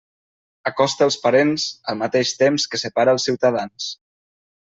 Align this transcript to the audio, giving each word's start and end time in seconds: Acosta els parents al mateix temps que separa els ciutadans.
Acosta 0.69 1.05
els 1.07 1.17
parents 1.25 1.65
al 1.93 1.99
mateix 2.01 2.33
temps 2.41 2.67
que 2.71 2.81
separa 2.85 3.15
els 3.17 3.27
ciutadans. 3.29 3.91